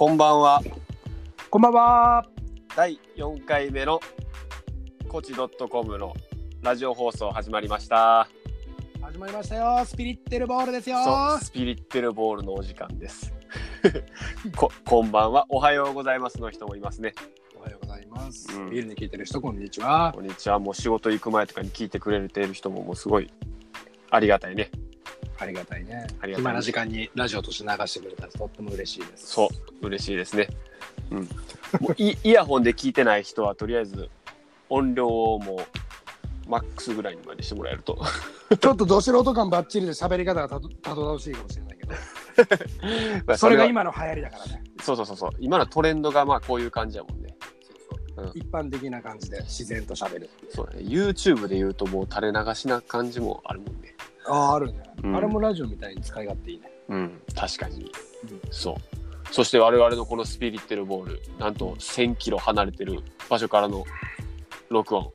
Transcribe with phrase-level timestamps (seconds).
[0.00, 0.62] こんばんは。
[1.50, 2.26] こんばんは。
[2.74, 4.00] 第4回目の
[5.08, 6.14] コチドットコムの
[6.62, 8.26] ラジオ放送始まりました。
[9.02, 9.84] 始まりましたよ。
[9.84, 11.04] スピリッテルボールですよ。
[11.04, 13.34] そう、スピリッテルボールのお時間です。
[14.56, 15.44] こ、こんばんは。
[15.50, 17.12] おはようございますの人もいますね。
[17.54, 18.48] おはようございます。
[18.58, 20.12] うんビールに聞いてる人、こんにちは。
[20.14, 20.58] こんにちは。
[20.58, 23.30] もう仕事行く前とかに聞いてくれてる人ももうすごい
[24.08, 24.70] ありがたいね。
[25.40, 26.06] ありがたいね。
[26.20, 29.26] ありがたい暇な時間にラジオとして流してくれたらとっても嬉しいです。
[29.28, 29.48] そ
[29.82, 30.48] う、嬉しいですね。
[31.10, 31.18] うん。
[31.80, 34.08] もうイイヤホンで聞いてない人はとりあえず
[34.68, 37.98] 音量をもうマックスぐらいにまでしてもらえると。
[38.60, 44.62] ちょっとど素人感ばっちりで喋り方がたどたどたどしいかもしれないけど、 それが今の流行りだからね。
[44.82, 47.19] そうそうそうそう今のトレンドがまあこういう感じやもんね
[48.16, 48.30] うん。
[48.34, 50.30] 一般的な感じで自然と喋る。
[50.50, 50.80] そうだね。
[50.82, 53.94] YouTube で言うともう垂れ流しな感じもあるもんね。
[54.26, 55.16] ああ、あるね、うん。
[55.16, 56.70] あれもラジオみたいに使い勝手いいね。
[56.88, 57.20] うん。
[57.34, 58.40] 確かに、うん。
[58.50, 58.74] そう。
[59.32, 63.84] そして我々のこのスピリッテルボールなんと1000キロ離れてる場所からの
[64.68, 65.12] 録音。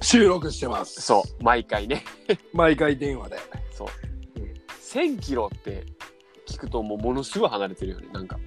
[0.00, 1.00] 収録してます。
[1.00, 1.42] そう。
[1.42, 2.04] 毎回ね。
[2.52, 3.38] 毎回電話で。
[3.72, 3.88] そう、
[4.40, 4.52] うん。
[4.80, 5.84] 1000キロって
[6.46, 8.38] 聞くともうものすごい離れてるよねなんか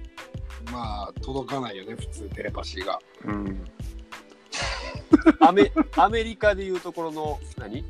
[0.72, 2.98] まあ、届かないよね、普通テレパシーが。
[3.24, 3.64] うん。
[5.40, 7.84] アメアメリカでいうところの何？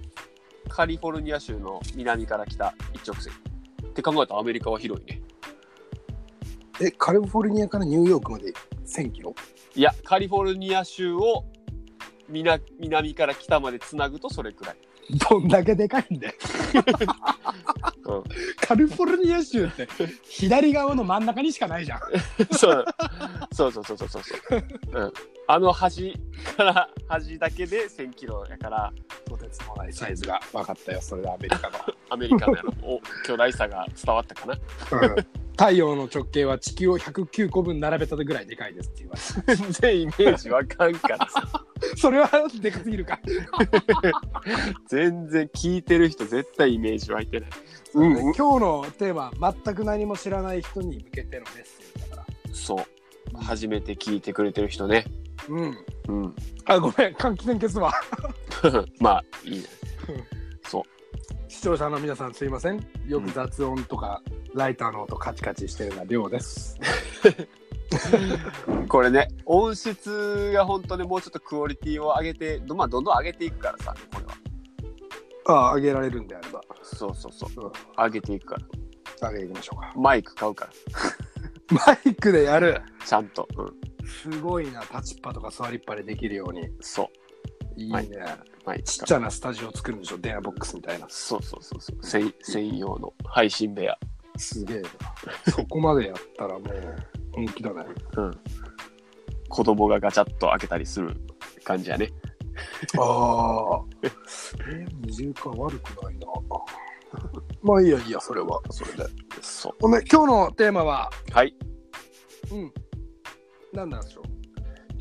[0.68, 3.32] カリフォルニア州の南から北一直線。
[3.84, 5.22] って考えたらアメリカは広いね。
[6.80, 8.52] え、カリフォルニアからニューヨークまで
[8.84, 9.34] 1000キロ？
[9.74, 11.44] いやカリフォルニア州を
[12.28, 14.76] 南南から北までつなぐとそれくらい、
[15.28, 16.34] どんだけでかいんだよ。
[18.06, 18.24] うん、
[18.60, 19.88] カリフォルニア州って
[20.22, 22.00] 左側の真ん中にしかないじゃん。
[22.56, 22.84] そう。
[23.52, 24.22] そうそうそうそうそう。
[24.22, 25.12] そう、うん、
[25.48, 26.14] あの端
[26.56, 28.92] から端だけで1000キロやから
[29.24, 31.78] とてつもないサイズが分かったよ、それでアメリカの。
[32.10, 32.72] アメリカのやろ。
[32.82, 34.54] お巨大さが伝わったかな
[35.56, 39.16] 太陽の直径は地球を109個分並べたぐらいでかいですって言わ
[39.46, 41.28] れ全然イメージわかんから。
[41.96, 42.30] それは
[42.60, 43.18] でかすぎるか。
[44.88, 47.50] 全然聞いてる人絶対イメージ湧いてない。
[47.94, 49.32] うん今日のテーマ、
[49.64, 52.26] 全く何も知らない人に向けてのメッセージだから。
[52.52, 53.36] そう。
[53.42, 55.06] 初めて聞いてくれてる人ね。
[55.48, 55.78] うん。
[56.08, 56.34] うん。
[56.66, 57.92] あ、ごめん、換気扇消すわ。
[59.00, 59.64] まあ、いいね。
[61.48, 62.84] 視聴者の皆さんすいません。
[63.06, 64.22] よく雑音とか、
[64.54, 66.78] ライターの音カチカチしてるのは量です。
[68.88, 74.32] これね、音質が本当にもうちょっとクオリティを上げて、どまあ、どんどん上げていくからさ、これは。
[75.48, 76.60] ああ、上げられるんであれば。
[76.82, 77.66] そうそうそう。
[77.66, 78.56] うん上げていくか
[79.20, 79.28] ら。
[79.28, 79.92] 上げていきましょうか。
[79.96, 80.72] マイク買うから。
[81.86, 82.82] マイクでやる。
[83.04, 83.48] ちゃんと。
[83.56, 84.06] うん。
[84.06, 86.68] すごいな、立ちっぱとか座りっぱでできるように。
[86.80, 87.10] そ
[87.76, 87.80] う。
[87.80, 87.94] いいね。
[87.94, 91.06] はいちっちゃなスタジオ作るんでしょ、電話ボックスみたいな。
[91.08, 92.04] そうそうそうそう。
[92.04, 93.96] 専専用の配信部屋。
[94.36, 94.88] すげえな。
[95.52, 96.96] そこまでやったらもう
[97.32, 97.84] 本気だね。
[98.16, 98.30] うん。
[99.48, 101.16] 子供がガチャッと開けたりする
[101.64, 102.10] 感じやね。
[102.98, 103.84] ああ。
[104.02, 106.26] えー、二重化悪くないな。
[107.62, 108.60] まあいいやいいや、それは。
[108.70, 109.04] それで。
[109.40, 111.34] そほんで、今日のテーマは、う。
[111.34, 111.54] はい。
[112.50, 112.72] うん。
[113.72, 114.24] 何なんでしょう？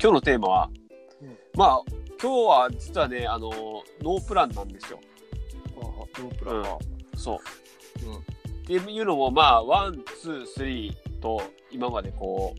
[0.00, 0.70] 今日のテーマは、
[1.22, 1.82] うんまあ
[2.20, 5.00] 今日は実はねあのノープランなんですよ。
[5.76, 6.78] ああ、ノープランか。
[7.16, 7.40] そ
[8.04, 8.08] う。
[8.08, 11.40] うんっていうのもまあ one two three と
[11.70, 12.52] 今までこ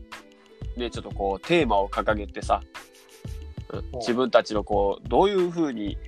[0.74, 5.98] うねちょっとこうテーマを掲げてさ、うん自分たちのこうどういうふうに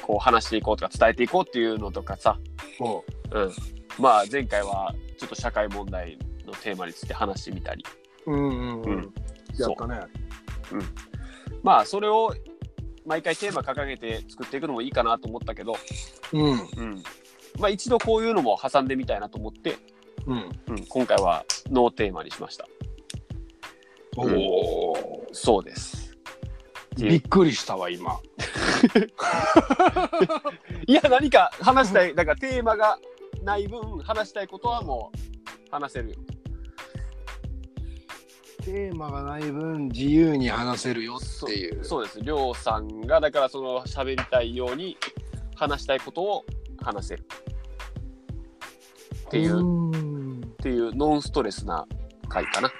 [0.00, 2.38] こう話していこうとか伝えていこうっていうのとかさ、
[2.78, 3.52] もうん、
[3.98, 6.16] まあ前回はちょっと社会問題
[6.46, 7.84] のテーマについて話してみたり
[8.26, 8.32] う。
[8.32, 9.14] うんうんううんん。
[9.58, 10.00] やったね。
[11.64, 12.32] まあそれを
[13.04, 15.76] 毎回テーマ掲げて作っていくのもいいかなと思ったけど、
[16.32, 16.42] うん。
[16.42, 17.02] うん、
[17.58, 19.76] まあ一度こういうのも挟んでみたいなと思って、
[20.26, 20.50] うん。
[20.68, 22.66] うん、今回はノーテーマにしました。
[24.16, 25.26] おお。
[25.32, 26.16] そうです。
[26.96, 28.20] びっくりしたわ、今。
[30.86, 32.98] いや何か話したい、なんかテーマが
[33.42, 35.18] ない分話したいことはもう
[35.70, 36.16] 話せるよ。
[38.64, 41.84] テーマがない分、自由に話せるよっていう。
[41.84, 42.20] そうです。
[42.20, 44.96] りょうさんがだからその喋りたいように
[45.54, 46.44] 話したいことを
[46.80, 47.26] 話せる。
[49.26, 51.86] っていう、っんていうノンストレスな
[52.28, 52.72] 回かな。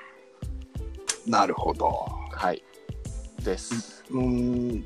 [1.27, 2.07] なるほど。
[2.33, 2.63] はい。
[3.43, 4.05] です。
[4.11, 4.85] うん。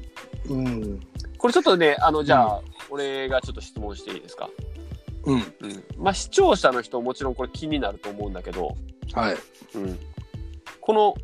[0.48, 1.00] うん。
[1.36, 2.60] これちょっとね、あの、じゃあ、
[2.90, 4.50] 俺がちょっと質問していいですか？
[5.24, 5.38] うん。
[5.38, 5.44] うん。
[5.96, 8.76] まあ、視聴者の人もちろんこれ気になると思うんだけど、
[9.12, 9.36] はい。
[9.74, 9.98] うん。
[10.88, 11.14] この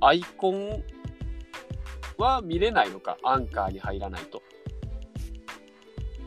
[0.00, 0.82] アイコン
[2.16, 4.40] は見れないのか、アンカーに入らないと。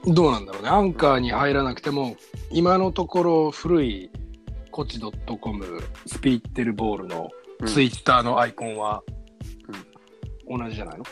[0.06, 0.70] どうなんだろうね。
[0.70, 2.16] アンカーに入らなくても、
[2.52, 4.12] 今のところ古い
[4.70, 5.66] コチ .com
[6.06, 9.02] スピリッテルボールのうんツイッターのアイコンは、
[10.48, 11.06] 同じじゃないの？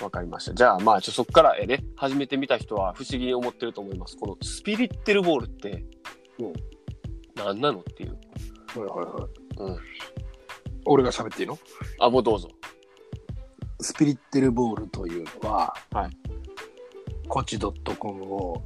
[0.00, 0.54] わかりました。
[0.54, 4.16] じゃあ、まあ、ちょそこからえね、始めてみた人は不思議に思ってると思います。
[4.16, 5.84] このスピリッテルボールって
[6.38, 6.52] うん、
[7.34, 8.16] 何なのっていう。
[8.78, 9.28] はいはいはい。
[9.58, 9.78] うん。
[10.88, 11.58] 俺が喋っていいの？
[12.00, 12.48] あ、もうどうぞ。
[13.80, 16.10] スピリッテルボールというのは、はい
[17.28, 18.62] コチ .com を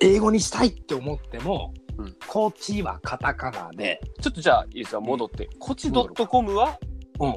[0.00, 5.48] 英語にしたいって思っても、うんコチはカタカナで、ちょっとじゃあ、いいですか、戻って。
[5.58, 6.78] コチ .com は？
[7.18, 7.30] うん、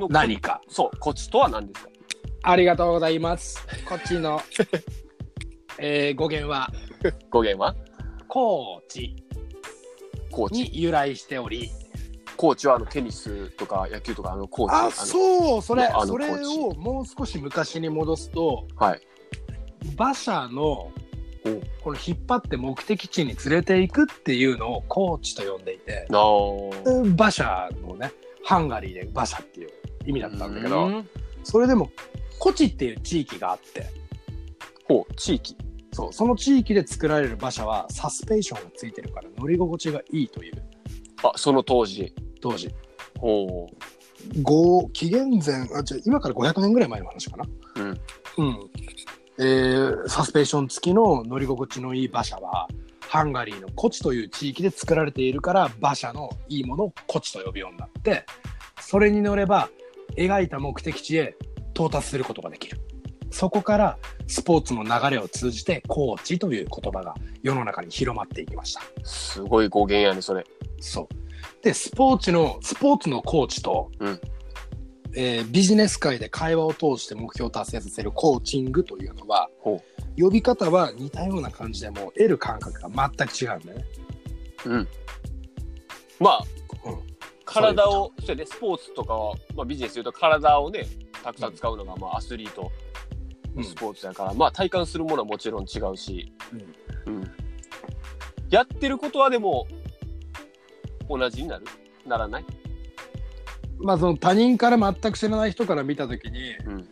[0.00, 0.60] の何か。
[0.68, 1.90] そう、コチとは何ですか？
[2.42, 3.64] ありがとうございます。
[3.88, 4.40] こっちの、
[5.78, 6.70] えー語源は、
[7.30, 7.74] 語源は？
[8.26, 9.14] コーチ
[10.30, 10.62] コーチ。
[10.62, 11.70] に由来しており、
[12.40, 14.74] コーチはあのテニスとか野球とかあのコーチ。
[14.74, 19.00] あ、のそう、それそれをもう少し昔に戻すと、はい。
[19.94, 20.90] 馬車のお
[21.82, 26.06] この引っ張って目的地に連れていくっていうのをコーチと呼んでいて、
[27.14, 28.10] 馬車のね、
[28.42, 29.70] ハンガリーで馬車っていう
[30.06, 31.08] 意味だったんだけど、うん
[31.44, 31.90] それでも、
[32.38, 33.84] コチっていう地域があって、
[34.88, 35.58] ほう、地域。
[35.92, 40.62] そう、その地域で作られる馬車はサスペンションがついてるから乗り心地がいいという、
[41.22, 42.14] あ、その当時。
[42.40, 42.70] 当時。
[43.18, 43.68] ほ
[44.42, 47.44] 5紀元前あじゃあ今から500年ぐらい前の話かな
[47.76, 47.80] う。
[47.80, 47.88] うん。
[47.88, 48.70] うん
[49.38, 52.68] えーサスペンション付きの乗り心地のいい馬車は
[53.08, 58.24] ハンガリーのコチという地域で作られているから馬車のいいものをコチと呼ぶようになって
[58.80, 59.68] それに乗れば
[60.16, 61.36] 描いた目的地へ
[61.74, 62.80] 到達することができる
[63.30, 70.44] そこからスポーツの流れを通じてコーチという言葉が世の中に広まっていきましたすごい語源やね、それ。
[70.80, 71.08] そう。
[71.62, 74.20] で、スポーツの、スポーツのコーチと、うん
[75.12, 79.82] えービジネス界で会話を通して目標を達成させるコーチングというのは、ほ
[80.18, 83.84] 呼び方は似たような感じでも、得る感覚が全く違うんだよね。
[84.66, 84.68] う。
[84.70, 84.88] うん。
[86.20, 86.44] まあ、
[86.84, 87.10] うん
[87.52, 90.86] 体を、そうやね、スポーツとかは、まあビジネスで言うと体をね、
[91.24, 92.70] たくさん使うのが、まあアスリート
[93.56, 96.32] うんスポーツだから、まあ体感するものはもちろん違うし、
[97.06, 97.30] うんうん。
[98.50, 99.66] やってることはでも、
[101.18, 101.64] 同じになる？
[102.06, 102.44] ならない？
[103.78, 106.88] まあ、その他人から全く知らない人から見たときに、うん。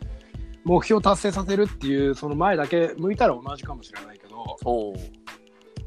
[0.65, 4.57] 目標を達成させるっていう、その前だけ向いたら同じかもしれないけど。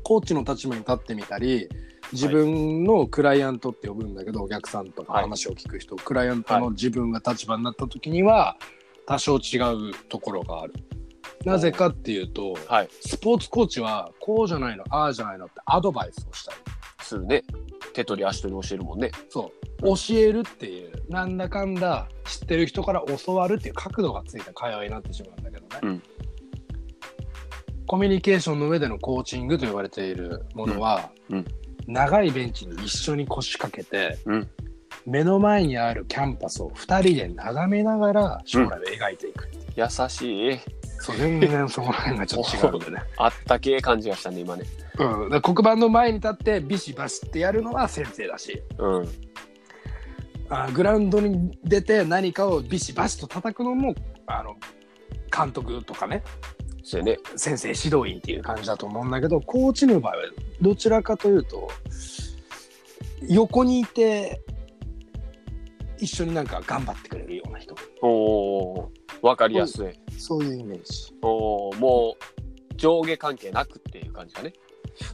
[0.04, 1.68] コーチの立場に立ってみたり、
[2.12, 8.56] 自分のクライアントって呼ぶんだけど、お客さんとかはい話を聞く人、クライアントの自分が立場になった時には、
[9.06, 9.58] 多少違
[9.90, 10.74] うところがある。
[11.44, 12.88] なぜかっていうと、はい。
[13.00, 16.58] スポーツコーチは、こうじゃないの、ああじゃないのってアドバイスをしたり、
[17.00, 17.42] するね。
[17.92, 19.10] 手取り足取り教えるもんね。
[19.28, 25.80] そう、教えるっていう、なんだかんだ知ってる人から教わるっていう角度がついた会話になってしまうんだけどね。
[25.82, 26.02] うん
[27.84, 31.44] コミュニケーションの上でのコーチングと言われているものは、うんうん
[31.88, 34.48] 長いベンチに一緒に腰掛けて、うん
[35.04, 39.48] 目の前にあるキャンパスを2人で眺めながら将来を描いていく。
[39.76, 40.60] 優しい。
[41.00, 43.02] そう全然そこら辺がちょっと違うんでね。
[43.18, 44.64] あったけえ感じがしたね、今ね。
[44.98, 49.08] うん、だから黒板の前に立ってビシバシってやるのは先生だしうん。
[50.50, 53.94] あグラウンドに出て何かをビシバシと叩くのも
[54.26, 54.56] あの
[55.34, 56.22] 監督とかね
[56.84, 57.18] そうやね。
[57.36, 60.22] 先生指導員っていう感じだと思うんだけどコーチの場合は
[60.60, 61.70] どちらかというと
[63.28, 64.40] 横にいて
[65.98, 70.18] 一緒になんか頑張ってくれるような人おお、わかりやすい。
[70.18, 74.52] そういうイメージおお、もう上下関係なくっていう感じだね。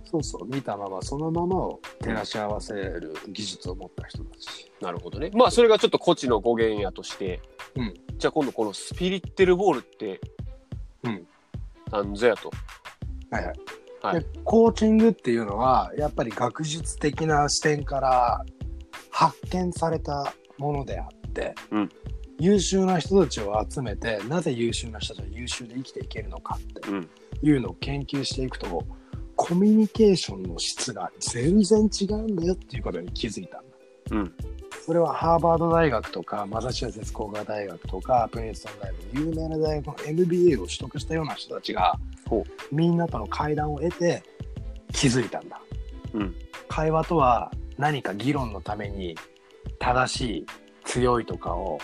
[0.05, 5.31] そうそう見たままそのままを照らし合わせる技術を持った人たちなるほどね。
[5.35, 7.41] まあそれがちょっとコチの語源やとして、
[7.75, 10.21] うんじゃあ今度このスピリッテルボールって、
[11.05, 11.27] うん、
[11.93, 12.51] なんぞやと。
[13.31, 13.55] はいはい
[14.01, 18.45] はいでコーチングっていうのはやっぱり学術的な視点から
[19.11, 21.89] 発見されたものであって、うん
[22.41, 27.11] 優秀な人たちを集めてなぜ優秀な人たちは優秀で生きていけるのかってうん。
[27.43, 28.85] いうのを研究していくと
[29.49, 33.77] コミュニケーションの質が全然違うんだよっていうことに気づいたんだ。
[34.11, 34.35] うん。
[34.85, 44.23] それはハーバード大学とかマサチューセッツ工科大学とかプリンストン大学有名な大学の MBA を取得したような人たちがほみんなとの会談を得て
[44.93, 45.61] 気づいたんだ
[46.13, 46.35] うん。
[46.69, 49.17] 会話とは何か議論のために
[49.79, 50.47] 正しい
[50.85, 51.79] 強いとかを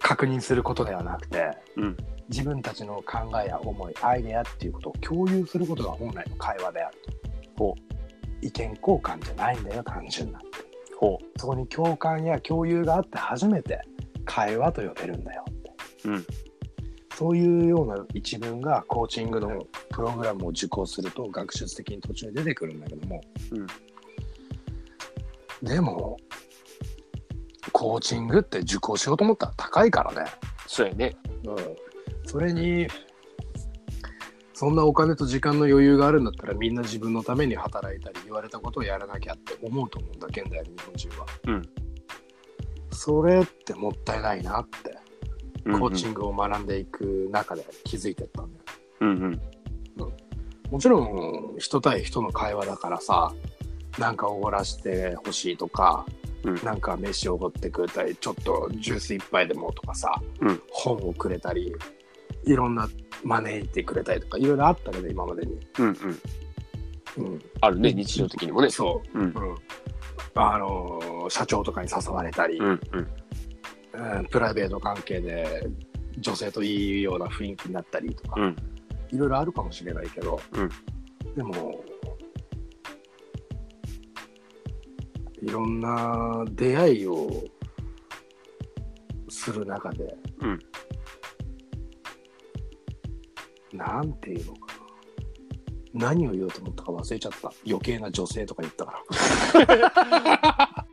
[0.00, 1.96] 確認することではなくてうん。
[2.28, 6.96] 自分たちの考えや思いアイデアっていうことを共有することが本来の会話である
[7.56, 7.74] とほ
[8.40, 10.40] 意見交換じゃないんだよ単純な
[10.98, 13.80] ほそこに共感や共有があって初めて
[14.24, 15.72] 会話と呼べるんだよって
[16.04, 16.10] う。
[16.10, 16.26] うん。
[17.14, 23.20] そういうような一文がコーチングのプログラムを受講すると学術的に途中で出てくるんだけども、
[23.52, 23.66] うん
[25.62, 26.16] でも
[27.72, 30.30] コーチングって受講しようと思ったら高いからね。
[30.66, 31.16] そうやね。
[31.44, 31.56] うん。
[32.28, 32.86] それに
[34.52, 41.26] そんなお金と時間の余裕があるんだったらみんな自分のために働いたり言われたことをやらなきゃって思うと思うんだ現代の日本人は。
[41.46, 41.68] うん。
[42.90, 44.98] それってもったいないなって
[45.72, 46.10] コーチグ。
[46.10, 48.64] ングを学んでいく中で気づいてったんだよ。
[49.00, 49.40] うんうん。
[50.70, 53.32] もちろん人対人の会話だからさ
[53.98, 56.04] なんかおごらしてほしいとか、
[56.44, 61.74] うんなんか飯をおごってくれたりちょっとジュース一杯でもとかさ、うん本をくれたり
[62.52, 62.88] いろんな
[63.24, 65.94] 招いてくれたりとかいろいろあったけど今までに、うんうん。
[67.16, 68.70] うん、あるね、日常的にもね。
[68.70, 69.24] そう、うん。
[69.26, 69.32] うん、
[70.34, 73.08] あのー社長とかに誘われたり、うんうん。
[74.18, 75.66] うんプライベート関係で
[76.18, 78.56] 女性といいような雰囲気になったりとか、うん。
[79.10, 80.70] いろいろあるかもしれないけど、うん
[81.36, 81.84] でも
[85.40, 87.30] いろんな出会いを
[89.28, 90.58] する中で、うん
[93.72, 94.74] なんていうのか
[95.94, 100.88] な何を言おうと思ったか忘れちゃった余計な女性とか言ったから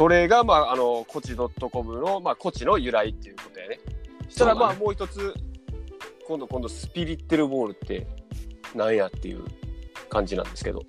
[0.00, 3.80] それが、まあ、あの、コチドットコムの、まあ、コチの由来っていうことやね。
[4.30, 5.34] そしたら、まあ、もう一つ、
[6.26, 8.06] 今度、今度、スピリッテルボールって、
[8.74, 9.44] なんやっていう
[10.08, 10.80] 感じなんですけど。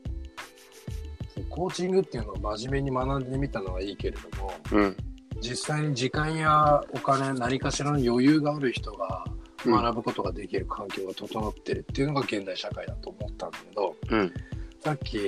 [1.52, 4.98] コーチングっていうのを真面目に学んでみたのはいいけれどもうん。
[5.42, 9.26] 実際に時間やお金何かしらの余裕がある人が
[9.66, 14.34] うん学ぶことができる環境が整ってるっていうのが現代社会だと思ったんだけどうん。
[14.80, 15.20] さっき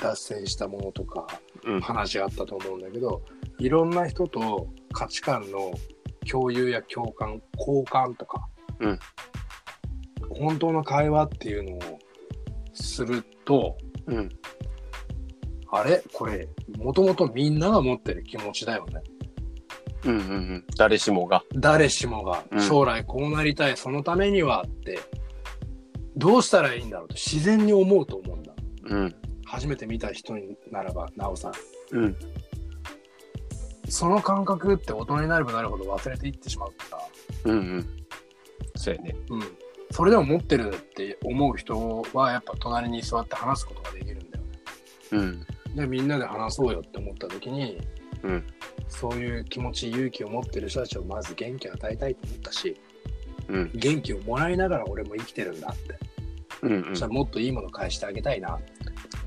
[0.00, 1.26] 脱線したものとか
[1.64, 1.80] うん。
[1.80, 3.22] 話があったと思うんだけど
[3.58, 5.72] いろんな人と価値観の
[6.28, 8.46] 共有や共感交換とか、
[8.80, 8.98] うん
[10.34, 11.98] 本当の会話っていうのを
[12.72, 14.28] するとうん。
[15.74, 16.02] あれ？
[16.12, 16.48] これ
[16.78, 19.02] もともとみんなが持ってる気持ちだよね。
[20.04, 20.16] うん。
[20.16, 20.20] うん。
[20.20, 20.64] うん。
[20.76, 21.42] 誰しもが。
[21.54, 24.98] 誰しもがうん将来こうなりたい、そのためにはって
[26.14, 28.52] どうしたらいいんだろうと自然に思うと思うんだ
[28.84, 29.14] うん。
[29.46, 31.52] 初めて見た人にならばなおさん
[31.92, 32.16] うん。
[33.88, 36.98] その感覚って大人になればなるほど忘れていってしまうか
[37.44, 37.58] ら、うん。
[37.58, 37.86] うん。
[38.76, 39.16] そうやね。
[39.30, 39.42] うん、
[39.90, 44.50] それでも持ってるって思う人はやっぱ隣に座って話すことができるんだよね
[45.12, 45.46] うん。
[45.74, 47.78] でみんなで話そうよって思った時に
[48.22, 48.44] うん。
[48.88, 52.80] そういう気持ち勇気を持ってる人たちをまず元気を与えたいと思ったし
[53.48, 53.70] うん。
[53.74, 55.98] 元気をもらいながら俺も生きてるんだって
[56.62, 56.72] うん。
[56.72, 58.58] うんそしたらもっといいもの返してあげたいな、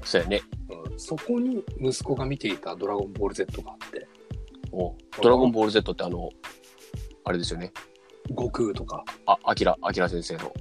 [0.04, 0.42] そうやね。
[0.90, 4.08] うん、そこに息子が見ていた「ドラゴンボール Z」があって
[4.72, 6.30] おドラゴンボール Z ってあの、
[7.24, 7.72] あれですよね。
[8.30, 10.52] 悟空とかあ、アキラ、アキラ先生の。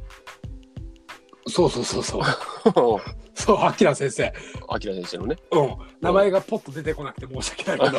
[1.47, 2.23] そうそうそうそう
[3.45, 4.33] そうアキラ先生。
[4.71, 5.37] アキラ先生のね。
[5.53, 5.77] うん。
[6.01, 7.99] 名前がポッと出てこなくて申し訳ないけ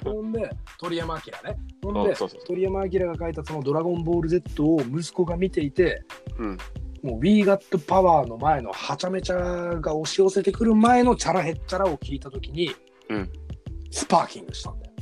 [0.00, 0.04] ど。
[0.12, 1.58] ほんで鳥山明ね。
[1.82, 6.04] ほんでそうそう鳥山明が書いたその「ドラゴンボール Z」を息子が見ていて
[6.38, 6.58] うん。
[7.02, 12.74] もう We Got Power の前のはちゃめちゃが押し寄せてくる前のチャラヘッチャラを聞いたときに、
[13.08, 13.30] うん。
[13.90, 14.92] スパーキングしたんだよ。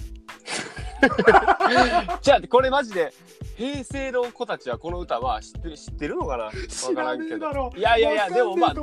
[2.23, 3.13] じゃあ、これマジで、
[3.57, 6.45] 平成の子たちはこの歌は知ってる、知ってるのかな？
[6.45, 6.51] わ
[6.95, 7.51] からんけど。
[7.51, 8.75] ろいやいやいや、でもまあ。
[8.75, 8.83] ド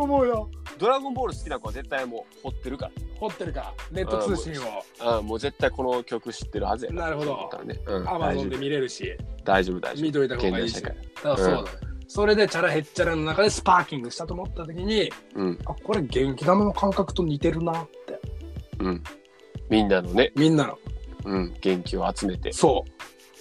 [0.90, 2.90] ラゴンボール好きな子は絶対もう掘ってるか
[3.20, 4.66] 掘ってるから、ネット通信を
[5.00, 5.18] ら。
[5.20, 7.80] うん、もう絶対この曲知ってるはずやなるほど思ったらね。
[7.86, 8.50] うん、Amazon 大丈夫。
[8.50, 10.04] で見れるし、大丈夫、大丈夫。
[10.04, 10.78] 見といた方がいいし。
[10.80, 11.70] 現代だからそうだね。
[12.08, 18.20] それでチャラヘッチャラの中でスパーキングしたと思ったときに、うん、あ、これ元気玉の感覚と似てるなって。
[18.80, 19.04] うん。
[19.70, 20.80] みんなのね、みんなの。
[21.26, 22.52] うん、元気を集めて。
[22.52, 22.84] そ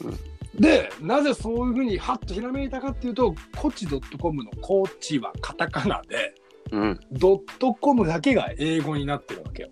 [0.02, 0.08] う。
[0.08, 0.18] うん
[0.58, 6.34] で、なぜそういうふうにハッとひらめいたかっていうと、コチ .com のコーチはカタカナで、
[6.70, 9.68] うん、ドットコムだけが英語になってるわけよ。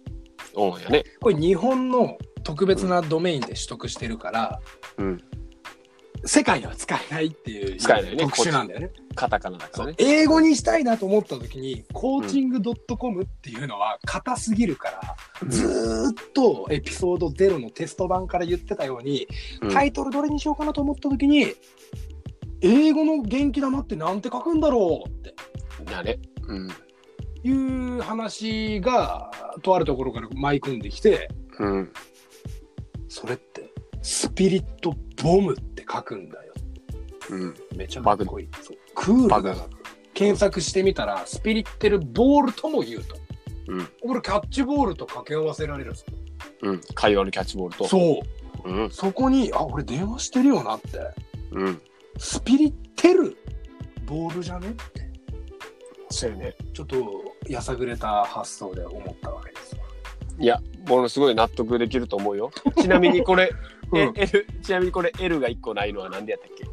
[0.54, 1.04] おうやね。
[1.20, 4.60] これ日本の特別なドメインで取得してるから、
[4.99, 5.25] うん、
[6.24, 8.24] 世界では使えないっていう使えないね。
[8.24, 8.90] 特殊なんだよね。
[9.14, 9.94] カタカナだからね。
[9.98, 19.26] 英語にしたいなと思った時に、コーチングドットコムっていうのは硬すぎるから、ずーっとエピソード0のテスト版から言ってたように、
[19.62, 19.70] うん。
[19.72, 21.54] タイトルどれにしようかなと思った時に、
[22.60, 25.34] 英語の元気玉ってなんて書くんだろうって。
[25.84, 26.18] だね。
[26.46, 26.68] うん、
[27.44, 29.30] いう話が、
[29.62, 31.92] とあるところから舞い込んできて、うん、
[33.08, 33.69] それって
[34.02, 36.52] スピリットボムって書くんだよ。
[37.30, 37.54] うん。
[37.76, 38.49] めちゃかっこいい。
[38.62, 39.66] そうクールだな。
[40.14, 43.16] 検索してみたら、スピリッテルボールとも言うと。
[43.69, 46.04] うん、これキャッチボールと掛け合わせられるぞ。
[46.62, 46.80] うん。
[46.95, 47.87] 会話のキャッチボールと。
[47.87, 48.21] そ
[48.64, 48.69] う。
[48.69, 50.99] うん、そこに、あ、俺電話してるよなって。
[51.52, 51.80] うん。
[52.19, 53.37] スピリテル
[54.04, 55.11] ボールじゃねって
[56.11, 56.54] そうやね。
[56.75, 56.97] ちょっと
[57.49, 59.83] やさぐれた発想で思ったわけですわ
[60.38, 62.50] いや、ものすごい納得できると思うよ。
[62.80, 63.52] ちなみにこれ、
[63.94, 66.64] えうん L ちなみにこれ L が1個ないのはなんでやったっけ？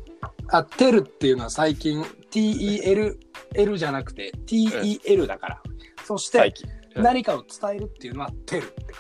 [0.49, 3.17] あテルっていうのは最近 TEL
[3.55, 5.61] L じゃなくて TEL だから、
[6.03, 6.69] そして最近。
[6.69, 8.99] うん何かを伝えるっていうのはテルってこ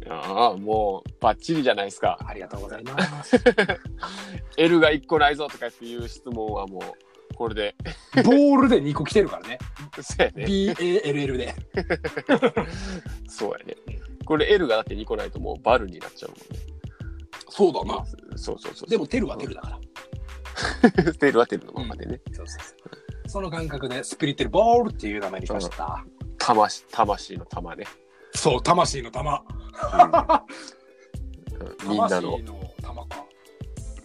[0.00, 2.18] とだああ、もうバッチリじゃないですか。
[2.26, 3.36] ありがとうございます。
[4.56, 7.74] L が1個ないぞとかっていう質問はもう、これで、
[8.24, 9.58] ボールで2個来てるからね。
[10.00, 10.44] そうやね。
[10.46, 11.54] BALL で。
[13.28, 13.76] そうやね。
[14.24, 16.77] これ L がだって2個ないともうバルになっちゃうもんね。
[17.48, 18.04] そうだな。
[18.36, 18.90] そうそうそう。
[18.90, 19.78] でもテルはテルだから。
[21.14, 22.20] テルはテルのままでね。
[22.32, 22.78] そうそうそう
[23.28, 26.04] その感覚でスピリテルボールっていう名前にしました。
[26.38, 27.84] 魂、魂の玉ね。
[28.34, 29.42] そう、魂の玉。
[29.42, 29.44] う
[31.86, 33.24] んみんなの、魂の玉か。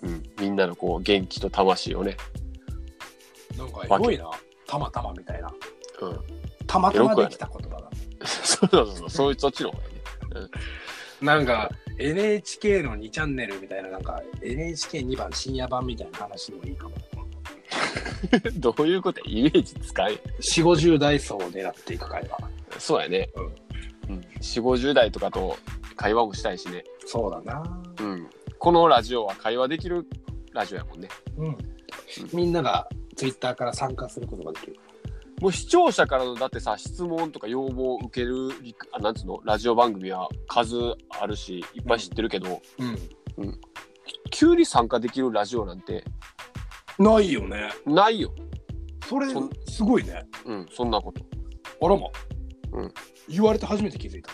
[0.01, 2.17] うん、みんなのこう元気と魂をね。
[3.57, 4.29] なんかエロいな。
[4.67, 5.53] 玉玉みたいな。
[6.01, 6.19] うん。
[6.67, 7.89] たまたまできた言葉だ。
[8.25, 10.01] そうそうそう、そういうそっちの方がいいね。
[11.21, 11.69] なんか
[12.03, 16.95] NHK の2チャンネルみたいな、なんか NHK2 番深夜版みたいな話もいいかも。
[18.55, 19.19] どういうこと？
[19.21, 20.13] やイメージ使え。
[20.41, 22.37] 4、50代層を狙っていく会話。
[22.77, 23.29] そうやね。
[24.07, 24.19] うん。
[24.41, 25.57] 4、50代とかと
[25.95, 26.83] 会話もしたいしね。
[27.05, 27.81] そうだな。
[27.99, 28.29] うん。
[28.59, 30.05] このラジオは会話できる
[30.51, 31.07] ラジオやもんね。
[31.37, 31.57] うん。
[32.33, 34.75] みんなが Twitter から参加することができる。
[35.41, 38.49] もう視聴者からのだってさ質問とか要望を受ける
[38.91, 40.77] あなんつうのラジオ番組は数
[41.09, 42.61] あるしいっぱい知ってるけど、
[43.37, 43.59] うん。
[44.31, 46.03] 急に参加できるラジオなんて
[46.99, 47.69] ないよね。
[47.85, 48.33] ないよ。
[49.07, 49.27] それ
[49.67, 50.25] すごいね。
[50.45, 51.25] うん、そんなこと。
[51.85, 52.07] あらま。
[52.73, 52.93] うん。
[53.27, 54.31] 言われて初めて気づいた。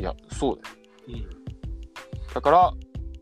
[0.00, 0.76] いや、そうだよ。
[1.08, 2.34] うん。
[2.34, 2.72] だから、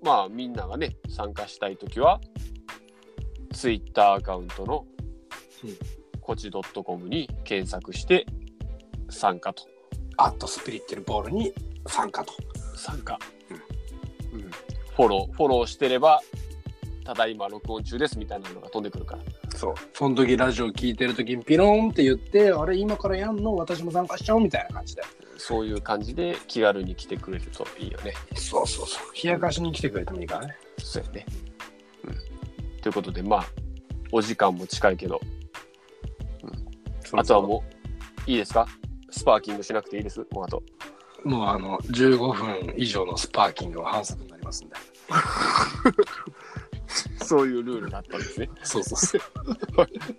[0.03, 2.21] まあみんながね、参加したいときは、
[3.53, 4.87] ツイッターアカウントの
[5.65, 5.71] うん、
[6.27, 8.27] こち .com に検索して、
[9.09, 9.63] 参加と。
[10.17, 11.53] アットスピリッテルボールに
[11.87, 12.33] 参加と。
[12.75, 13.17] 参加。
[14.33, 14.41] うん。
[14.41, 16.21] フォロー、フォローしてれば、
[17.05, 19.23] ただいま録音中ですみたいなのが飛んでくるから。
[19.57, 19.75] そう。
[19.95, 23.55] その時ラジオ聞いてる時にピローンって言って、あれ今からやんの？
[23.55, 25.03] 私も参加しちゃおうみたいな感じで。
[25.39, 28.15] そういう感じで気軽に来てくれるといいよね。
[28.35, 29.13] そうそうそう。
[29.15, 30.57] 冷やかしに来てくれてもいいからね。
[30.79, 31.27] そうやね。
[32.03, 32.81] うん。
[32.81, 33.47] ということで、まあ、
[34.11, 35.21] お時間も近いけど、
[37.13, 37.65] あとはも
[38.27, 38.67] う、いいですか？
[39.11, 40.27] スパーキングしなくていいです？
[40.31, 40.63] もうあと。
[41.25, 44.75] う、もうあの、15分以上のスパーキングは反則になりますんで。
[47.25, 48.49] そういうルールがあったんですね。
[48.63, 49.21] そうそうそう。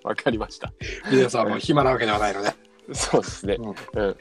[0.08, 0.71] わかりました。
[1.10, 2.54] 皆さんも暇なわけではないので、
[2.93, 3.58] そうですね。
[3.93, 4.17] ううん。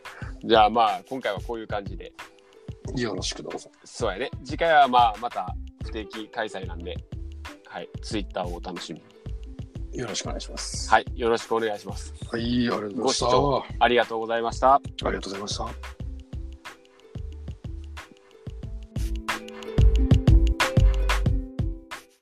[0.48, 2.12] じゃあまあ、今回はこういう感じで。
[2.94, 3.70] ん、よろしくどうぞ。
[3.85, 4.31] そうやね。
[4.44, 6.94] 次回はまあ、また不定期開催なんで、
[7.66, 7.88] はい。
[8.02, 9.05] ツイッターをお楽しみに。
[9.92, 10.90] よろしくお願いします。
[10.90, 11.05] はい。
[11.14, 12.14] よろしくお願いします。
[12.31, 13.27] はい、ありがとうございました。
[13.27, 14.75] ご視聴ありがとうございました。
[14.75, 16.06] ありがとうございました。